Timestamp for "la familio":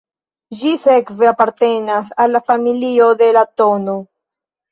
2.37-3.11